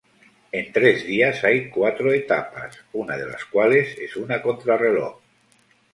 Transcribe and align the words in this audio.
En 0.51 0.71
tres 0.73 1.05
días 1.05 1.43
hay 1.43 1.69
cuatro 1.69 2.11
etapas, 2.11 2.75
una 2.93 3.17
de 3.17 3.27
las 3.27 3.45
cuales 3.45 3.95
es 3.99 4.15
una 4.15 4.41
contrarreloj. 4.41 5.19